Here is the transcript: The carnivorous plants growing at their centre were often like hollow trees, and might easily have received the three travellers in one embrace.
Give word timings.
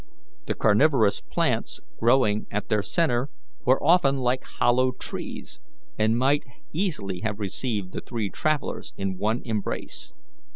The 0.47 0.55
carnivorous 0.55 1.21
plants 1.21 1.79
growing 1.99 2.47
at 2.49 2.69
their 2.69 2.81
centre 2.81 3.29
were 3.65 3.83
often 3.83 4.17
like 4.17 4.43
hollow 4.57 4.93
trees, 4.93 5.59
and 5.95 6.17
might 6.17 6.43
easily 6.73 7.19
have 7.19 7.37
received 7.37 7.91
the 7.93 8.01
three 8.01 8.31
travellers 8.31 8.93
in 8.97 9.19
one 9.19 9.43
embrace. 9.45 10.11